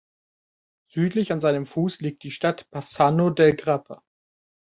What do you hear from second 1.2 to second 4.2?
an seinem Fuß liegt die Stadt Bassano del Grappa.